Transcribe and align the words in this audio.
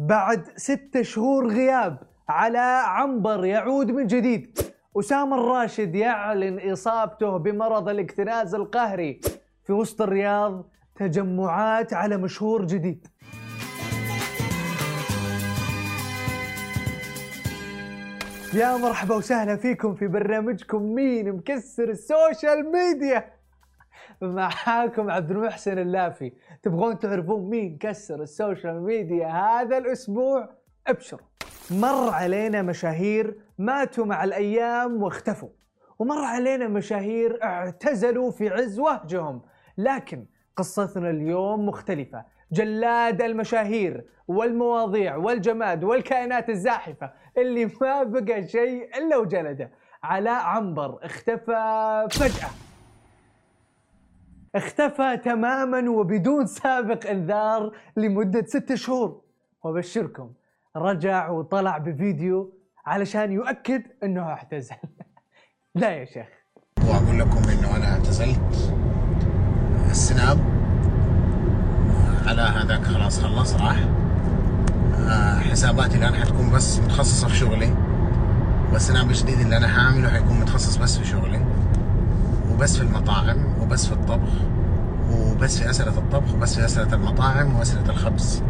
بعد 0.00 0.48
ستة 0.56 1.02
شهور 1.02 1.46
غياب 1.46 1.98
علاء 2.28 2.82
عنبر 2.86 3.44
يعود 3.44 3.90
من 3.90 4.06
جديد. 4.06 4.58
أسامة 4.96 5.36
الراشد 5.36 5.94
يعلن 5.94 6.70
إصابته 6.72 7.36
بمرض 7.36 7.88
الاكتناز 7.88 8.54
القهري. 8.54 9.20
في 9.64 9.72
وسط 9.72 10.02
الرياض 10.02 10.70
تجمعات 10.94 11.92
على 11.92 12.16
مشهور 12.16 12.64
جديد. 12.64 13.06
يا 18.54 18.76
مرحبا 18.76 19.14
وسهلا 19.14 19.56
فيكم 19.56 19.94
في 19.94 20.06
برنامجكم 20.06 20.82
مين 20.94 21.32
مكسر 21.32 21.88
ال 21.90 22.02
social 22.02 22.72
media. 22.72 23.37
معاكم 24.22 25.10
عبد 25.10 25.30
المحسن 25.30 25.78
اللافي. 25.78 26.32
تبغون 26.62 26.98
تعرفون 26.98 27.50
مين 27.50 27.78
كسر 27.78 28.22
السوشيال 28.22 28.82
ميديا 28.82 29.28
هذا 29.28 29.78
الأسبوع؟ 29.78 30.48
ابشروا. 30.86 31.26
مر 31.70 32.10
علينا 32.10 32.62
مشاهير 32.62 33.40
ماتوا 33.58 34.04
مع 34.04 34.24
الأيام 34.24 35.02
واختفوا. 35.02 35.48
ومر 35.98 36.24
علينا 36.24 36.68
مشاهير 36.68 37.42
اعتزلوا 37.42 38.30
في 38.30 38.48
عز 38.48 38.78
وهجهم. 38.78 39.42
لكن 39.78 40.26
قصتنا 40.56 41.10
اليوم 41.10 41.66
مختلفة. 41.66 42.24
جلاد 42.52 43.22
المشاهير 43.22 44.04
والمواضيع 44.28 45.16
والجماد 45.16 45.84
والكائنات 45.84 46.48
الزاحفة 46.50 47.12
اللي 47.38 47.70
ما 47.80 48.02
بقى 48.02 48.48
شيء 48.48 48.98
إلا 48.98 49.16
وجلده. 49.16 49.70
علاء 50.02 50.42
عنبر 50.44 50.98
اختفى 51.02 52.06
فجأة. 52.10 52.67
اختفى 54.58 55.16
تماما 55.24 55.90
وبدون 55.90 56.46
سابق 56.46 57.10
انذار 57.10 57.72
لمدة 57.96 58.44
ستة 58.46 58.74
شهور. 58.74 59.20
وبشركم 59.64 60.30
رجع 60.76 61.30
وطلع 61.30 61.78
بفيديو 61.78 62.52
علشان 62.86 63.32
يؤكد 63.32 63.82
إنه 64.02 64.22
اعتزل. 64.22 64.76
لا 65.74 65.90
يا 65.90 66.04
شيخ. 66.04 66.26
وأقول 66.84 67.18
لكم 67.18 67.38
إنه 67.48 67.76
أنا 67.76 67.92
اعتزلت. 67.92 68.74
السناب. 69.90 70.38
على 72.26 72.42
هذاك 72.42 72.82
خلاص 72.82 73.20
خلص 73.20 73.54
راح. 73.54 73.76
آه، 75.08 75.38
حساباتي 75.38 75.98
الآن 75.98 76.14
حتكون 76.14 76.50
بس 76.50 76.78
متخصصة 76.78 77.28
في 77.28 77.36
شغلي. 77.36 77.74
والسناب 78.72 79.10
الجديد 79.10 79.40
اللي 79.40 79.56
أنا 79.56 79.68
حاعمله 79.68 80.08
حيكون 80.08 80.40
متخصص 80.40 80.76
بس 80.76 80.98
في 80.98 81.04
شغلي. 81.04 81.57
وبس 82.58 82.76
في 82.76 82.82
المطاعم 82.82 83.62
وبس 83.62 83.86
في 83.86 83.92
الطبخ 83.92 84.32
وبس 85.12 85.58
في 85.58 85.70
أسئلة 85.70 85.98
الطبخ 85.98 86.34
وبس 86.34 86.54
في 86.54 86.64
أسئلة 86.64 86.94
المطاعم 86.94 87.56
وأسئلة 87.56 87.90
الخبز. 87.90 88.42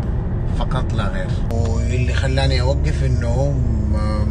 فقط 0.58 0.92
لا 0.92 1.08
غير. 1.08 1.26
واللي 1.52 2.12
خلاني 2.12 2.60
أوقف 2.60 3.04
إنه 3.04 3.54
آه، 3.96 4.26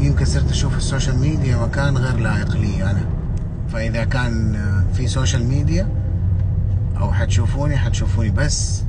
يمكن 0.00 0.24
صرت 0.24 0.50
أشوف 0.50 0.76
ال 0.76 0.82
social 0.82 1.18
media 1.18 1.56
مكان 1.56 1.96
غير 1.96 2.16
لائق 2.16 2.56
لي 2.56 2.82
أنا. 2.82 3.06
فإذا 3.68 4.04
كان 4.04 4.56
في 4.92 5.06
social 5.06 5.48
media 5.48 5.88
أو 7.00 7.12
حتشوفوني 7.12 7.76
حتشوفوني 7.76 8.30
بس 8.30 8.84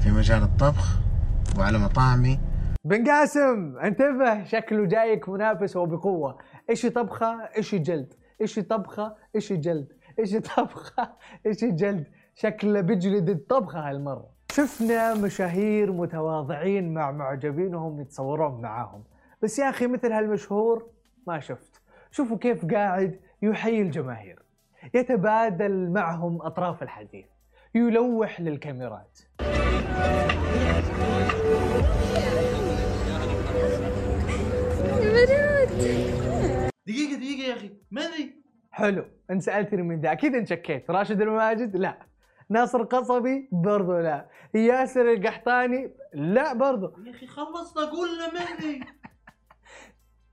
في 0.00 0.10
مجال 0.10 0.42
الطبخ 0.42 0.98
وعلى 1.58 1.78
مطاعمي. 1.78 2.40
بن 2.84 3.08
قاسم 3.08 3.78
انتبه 3.84 4.44
شكله 4.44 4.86
جايك 4.86 5.28
منافس 5.28 5.76
وبقوة. 5.76 6.38
إيش 6.70 6.86
طبخة؟ 6.86 7.36
إيش 7.56 7.74
جلد 7.74 8.19
إيش 8.40 8.58
طبخة 8.58 9.14
إيش 9.34 9.52
جلد. 9.52 9.92
إيش 10.18 10.36
طبخة 10.36 11.12
إيش 11.46 11.64
جلد. 11.64 12.06
شكله 12.34 12.80
بيجلد 12.80 13.30
الطبخة 13.30 13.90
هالمرة. 13.90 14.30
شفنا 14.52 15.14
مشاهير 15.14 15.92
متواضعين 15.92 16.94
مع 16.94 17.10
معجبينهم 17.10 18.00
يتصورون 18.00 18.60
معاهم. 18.60 19.04
بس 19.42 19.58
يا 19.58 19.70
أخي 19.70 19.86
مثل 19.86 20.12
هالمشهور 20.12 20.86
ما 21.26 21.40
شفت. 21.40 21.80
شوفوا 22.10 22.38
كيف 22.38 22.64
قاعد 22.66 23.20
يحيي 23.42 23.82
الجماهير. 23.82 24.42
يتبادل 24.94 25.90
معهم 25.90 26.42
أطراف 26.42 26.82
الحديث. 26.82 27.26
يلوح 27.74 28.40
للكاميرات. 28.40 29.18
دقيقة 36.86 37.19
يا 37.50 37.56
أخي. 37.56 37.70
من 37.90 38.02
ذي؟ 38.02 38.34
حلو. 38.70 39.04
أنت 39.30 39.42
سألتني 39.42 39.82
من 39.82 40.00
ذا. 40.00 40.12
أكيد 40.12 40.34
انشكيت 40.34 40.90
راشد 40.90 41.20
الماجد؟ 41.20 41.76
لا. 41.76 41.98
ناصر 42.48 42.82
قصبي؟ 42.82 43.48
برضو 43.52 43.98
لا. 43.98 44.28
ياسر 44.54 45.12
القحطاني؟ 45.12 45.90
لا 46.14 46.52
برضو. 46.52 46.92
يا 47.04 47.10
أخي 47.10 47.26
خلصنا 47.26 47.84
قولنا 47.84 48.32
من 48.32 48.60
ذي؟ 48.60 48.80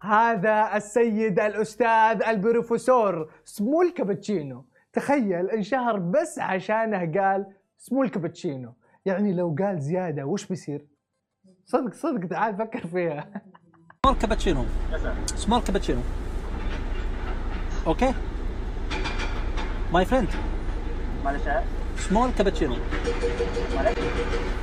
هذا 0.01 0.75
السيد 0.75 1.39
الأستاذ 1.39 2.23
البروفيسور 2.23 3.31
سمو 3.45 3.81
الكابتشينو 3.81 4.65
تخيل 4.93 5.49
انشهر 5.49 5.99
بس 5.99 6.39
عشانه 6.39 7.21
قال 7.21 7.45
سمو 7.77 8.03
الكابتشينو 8.03 8.73
يعني 9.05 9.33
لو 9.33 9.55
قال 9.59 9.79
زيادة 9.81 10.25
وش 10.25 10.45
بيصير؟ 10.45 10.87
صدق 11.65 11.93
صدق 11.93 12.27
تعال 12.27 12.57
فكر 12.57 12.87
فيها. 12.87 13.41
small 14.05 14.19
cappuccino. 14.19 14.65
small 15.35 15.61
cappuccino. 15.61 16.01
okay 17.87 18.13
my 19.93 20.05
friend 20.05 20.27
معلش 21.25 21.41
small 22.09 22.31
cappuccino 22.37 22.75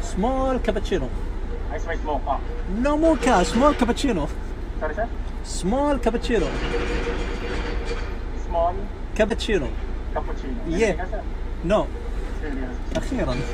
small 0.03 0.59
cappuccino 0.59 1.09
آه 2.29 2.39
no 2.83 2.97
mocha 2.97 3.43
small 3.43 3.75
cappuccino 3.75 4.27
sorry 4.81 4.95
small 5.45 5.99
cappuccino 5.99 6.47
small 8.47 8.75
cappuccino 9.19 9.67
cappuccino 10.15 10.55
Yeah. 10.79 11.05
no 11.65 11.87
أخيرا 12.97 13.37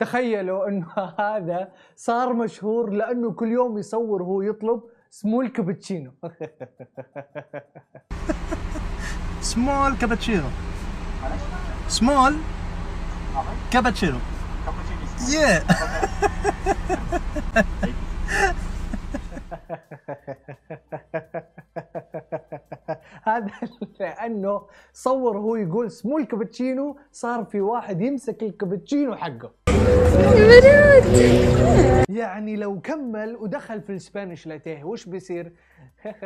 تخيلوا 0.00 0.68
إنه 0.68 0.86
هذا 1.20 1.68
صار 1.96 2.32
مشهور 2.32 2.90
لأنه 2.90 3.32
كل 3.32 3.48
يوم 3.48 3.78
يصور 3.78 4.22
وهو 4.22 4.42
يطلب 4.42 4.82
small 5.10 5.40
cappuccino 5.42 6.12
small 9.40 9.96
cappuccino 9.96 10.48
small 11.88 12.36
cappuccino 13.72 14.18
يا 15.28 15.62
هذا 23.28 23.50
لأنه 24.00 24.62
صور 24.92 25.36
وهو 25.36 25.56
يقول 25.56 25.90
سمو 25.90 26.18
الكابتشينو 26.18 26.96
صار 27.12 27.44
في 27.44 27.60
واحد 27.60 28.00
يمسك 28.00 28.42
الكابتشينو 28.42 29.16
حقه. 29.16 29.52
يعني 32.08 32.56
لو 32.56 32.80
كمل 32.80 33.36
ودخل 33.36 33.80
في 33.80 33.90
الاسبانيش 33.90 34.46
لاتيه 34.46 34.84
وش 34.84 35.06
بيصير؟ 35.06 35.52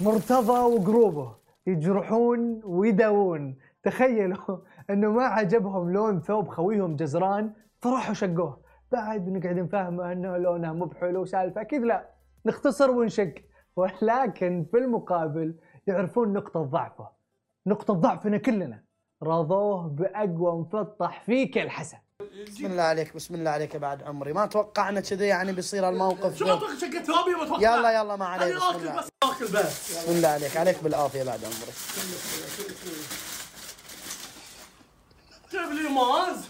مرتضى 0.00 0.58
وقروبه 0.58 1.36
يجرحون 1.66 2.60
ويداوون. 2.64 3.56
تخيلوا 3.82 4.58
أنه 4.90 5.10
ما 5.10 5.24
عجبهم 5.24 5.92
لون 5.92 6.20
ثوب 6.20 6.48
خويهم 6.48 6.96
جزران 6.96 7.52
فراحوا 7.80 8.14
شقوه. 8.14 8.63
بعد 8.94 9.28
نقعد 9.28 9.58
نفهمه 9.58 10.12
أنه 10.12 10.36
لونه 10.36 10.72
مو 10.72 10.84
بحلو 10.84 11.22
وسالفة 11.22 11.60
أكيد 11.60 11.82
لا 11.82 12.08
نختصر 12.46 12.90
ونشق 12.90 13.34
ولكن 13.76 14.66
في 14.70 14.78
المقابل 14.78 15.54
يعرفون 15.86 16.32
نقطة 16.32 16.62
ضعفه. 16.62 17.08
نقطة 17.66 17.94
ضعفنا 17.94 18.38
كلنا. 18.38 18.84
رضوه 19.22 19.88
بأقوى 19.88 20.52
مفطح 20.60 21.22
فيك 21.26 21.58
الحسن. 21.58 21.98
بسم 22.46 22.66
الله 22.66 22.82
عليك 22.82 23.16
بسم 23.16 23.34
الله 23.34 23.50
عليك 23.50 23.74
يا 23.74 23.78
بعد 23.78 24.02
عمري. 24.02 24.32
ما 24.32 24.46
توقعنا 24.46 25.00
كذا 25.00 25.24
يعني 25.24 25.52
بيصير 25.52 25.88
الموقف 25.88 26.36
شو 26.36 26.52
أطبخ 26.52 26.78
شقة 26.78 27.02
ثوبي 27.02 27.34
وأتوقع 27.34 27.60
يلا 27.60 28.00
يلا 28.00 28.16
ما 28.16 28.24
عليك 28.24 28.56
بسم 28.56 28.76
الله. 28.76 28.98
بس 28.98 29.08
آكل 29.22 29.44
بس. 29.44 29.98
بسم 29.98 30.12
الله 30.16 30.28
عليك 30.28 30.56
عليك 30.56 30.84
بالعافية 30.84 31.24
بعد 31.24 31.40
عمري. 31.44 31.72
جيب 35.50 35.82
لي 35.82 35.88
موز 35.88 36.48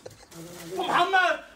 محمد! 0.77 1.54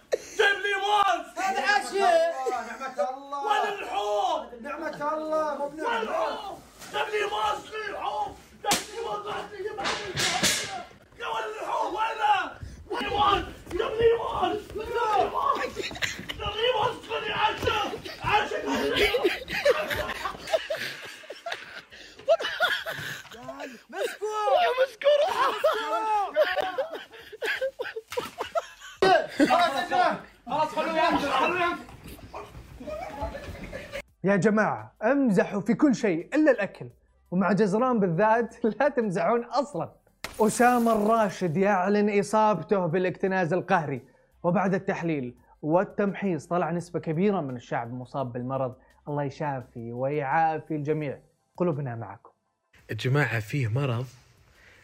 موز 0.88 1.26
هذا 1.38 1.62
عشاء 1.62 2.50
نعمة 2.50 3.10
الله. 3.10 3.46
وين 3.46 3.72
اللحوم 3.72 4.50
نعمة 4.62 5.14
الله 5.14 5.54
مو 5.54 5.64
وين 5.66 5.96
اللحوم 5.96 6.62
جيب 6.92 7.08
لي 7.08 7.22
موز 7.32 7.64
لي 7.72 7.92
لحوم 7.92 8.36
جيب 8.62 8.80
لي 8.94 9.00
موز 9.06 9.26
بعد 9.26 9.44
لي 9.52 9.56
جيب 9.58 9.76
لي 9.80 9.84
يا 11.20 11.26
وين 11.28 11.44
اللحوم 11.44 11.94
وينه 11.94 12.36
وين 12.90 13.08
موز 13.08 13.44
جيب 13.70 13.80
لي 14.00 14.08
موز 14.18 14.56
جيب 14.72 14.78
لي 14.78 15.30
موز 15.30 15.74
جيب 16.38 16.54
لي 16.56 16.68
موز 16.76 17.08
خلي 17.08 17.32
عشاء 17.32 17.92
عشاء 18.24 18.62
يا 34.24 34.36
جماعة 34.36 34.92
امزحوا 35.02 35.60
في 35.60 35.74
كل 35.74 35.94
شيء 35.94 36.34
إلا 36.34 36.50
الأكل. 36.50 36.88
ومع 37.30 37.52
جزران 37.52 38.00
بالذات 38.00 38.64
لا 38.80 38.88
تمزحون 38.88 39.44
أصلا. 39.44 39.92
أسامة 40.40 40.92
الراشد 40.92 41.56
يعلن 41.56 42.18
إصابته 42.18 42.86
بالاكتناز 42.86 43.52
القهري. 43.52 44.00
وبعد 44.42 44.74
التحليل 44.74 45.34
والتمحيص 45.62 46.46
طلع 46.46 46.70
نسبة 46.70 47.00
كبيرة 47.00 47.40
من 47.40 47.56
الشعب 47.56 47.92
مصاب 47.92 48.32
بالمرض. 48.32 48.74
الله 49.08 49.22
يشافي 49.22 49.92
ويعافي 49.92 50.76
الجميع. 50.76 51.18
قلوبنا 51.56 51.94
معكم. 51.96 52.30
يا 52.90 52.94
جماعة 52.94 53.40
فيه 53.40 53.68
مرض 53.68 54.06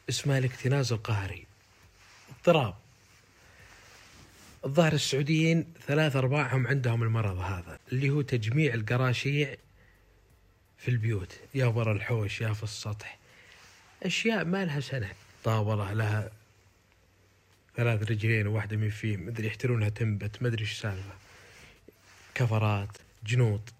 اسمه 0.08 0.38
الاكتناز 0.38 0.92
القهري. 0.92 1.46
اضطراب. 2.30 2.74
الظاهر 4.64 4.92
السعوديين 4.92 5.66
ثلاث 5.86 6.16
أرباعهم 6.16 6.66
عندهم 6.66 7.02
المرض 7.02 7.38
هذا 7.38 7.78
اللي 7.92 8.10
هو 8.10 8.22
تجميع 8.22 8.74
القراشيع 8.74 9.56
في 10.78 10.88
البيوت. 10.88 11.40
يا 11.54 11.66
ورا 11.66 11.92
الحوش 11.92 12.40
يا 12.40 12.52
في 12.52 12.62
السطح. 12.62 13.18
أشياء 14.02 14.44
ما 14.44 14.64
لها 14.64 14.80
سنة. 14.80 15.10
طاولة 15.44 15.92
لها 15.92 16.30
ثلاث 17.76 18.10
رجلين 18.10 18.46
وواحدة 18.46 18.76
من 18.76 18.90
فيه 18.90 19.16
مدري 19.16 19.46
يحترونها 19.46 19.88
تنبت 19.88 20.42
مدري 20.42 20.60
إيش 20.60 20.72
السالفة 20.72 21.14
كفرات 22.34 22.96
جنوط. 23.26 23.72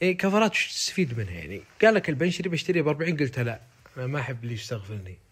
يعني 0.00 0.14
كفرات 0.14 0.50
وش 0.50 0.68
تستفيد 0.68 1.18
منها 1.18 1.32
يعني؟ 1.32 1.62
قال 1.82 1.94
لك 1.94 2.08
البنشري 2.08 2.48
بشتريه 2.48 2.82
ب 2.82 2.88
40 2.88 3.16
قلت 3.16 3.38
لا 3.38 3.60
أنا 3.96 4.06
ما 4.06 4.20
أحب 4.20 4.42
اللي 4.44 4.54
يستغفلني. 4.54 5.23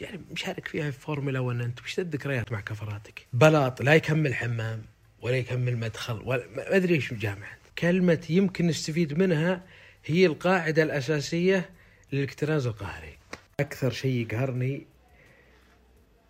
يعني 0.00 0.20
مشارك 0.32 0.68
فيها 0.68 0.90
في 0.90 1.00
فورمولا 1.00 1.40
1 1.40 1.60
أنت 1.60 1.80
وش 1.80 1.98
الذكريات 1.98 2.52
مع 2.52 2.60
كفراتك؟ 2.60 3.26
بلاط 3.32 3.82
لا 3.82 3.94
يكمل 3.94 4.34
حمام 4.34 4.82
ولا 5.22 5.36
يكمل 5.36 5.76
مدخل 5.76 6.22
ولا 6.24 6.46
ما 6.56 6.76
أدري 6.76 6.94
إيش 6.94 7.14
جامع 7.14 7.46
كلمة 7.78 8.26
يمكن 8.30 8.66
نستفيد 8.66 9.18
منها 9.18 9.62
هي 10.04 10.26
القاعدة 10.26 10.82
الأساسية 10.82 11.70
للاكتناز 12.12 12.66
القهري. 12.66 13.18
أكثر 13.60 13.90
شيء 13.90 14.26
يقهرني 14.26 14.86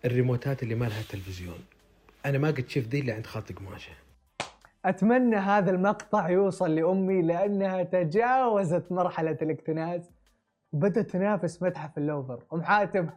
الريموتات 0.05 0.63
اللي 0.63 0.75
ما 0.75 0.85
لها 0.85 1.01
تلفزيون. 1.09 1.59
أنا 2.25 2.37
ما 2.37 2.47
قد 2.47 2.69
شفت 2.69 2.87
ذي 2.87 2.99
إلا 2.99 3.13
عند 3.13 3.25
خاطر 3.25 3.53
قماشة. 3.53 3.91
أتمنى 4.85 5.35
هذا 5.35 5.71
المقطع 5.71 6.29
يوصل 6.29 6.75
لأمي 6.75 7.21
لأنها 7.21 7.83
تجاوزت 7.83 8.91
مرحلة 8.91 9.37
الاكتناز 9.41 10.11
وبدأت 10.71 11.09
تنافس 11.09 11.63
متحف 11.63 11.97
اللوفر. 11.97 12.43
أم 12.53 12.63
حاتم 12.63 13.09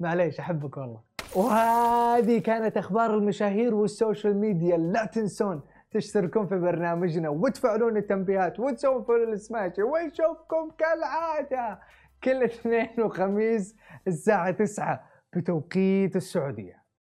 معليش 0.00 0.40
أحبك 0.40 0.76
والله. 0.76 1.00
وهذه 1.36 2.38
كانت 2.38 2.76
أخبار 2.76 3.14
المشاهير 3.14 3.74
وال 3.74 3.90
social 3.90 4.36
media. 4.36 4.76
لا 4.76 5.04
تنسون 5.04 5.62
تشتركون 5.90 6.46
في 6.46 6.58
برنامجنا 6.58 7.28
وتفعلون 7.28 7.96
التنبيهات 7.96 8.60
وتسوون 8.60 9.02
follow 9.04 9.32
لسماشي 9.32 9.82
ونشوفكم 9.82 10.70
كالعادة 10.78 11.80
كل 12.24 12.42
اثنين 12.42 13.00
وخميس 13.00 13.76
الساعة 14.06 14.50
9 14.50 15.04
بتوقيت 15.36 16.16
السعودية. 16.16 16.85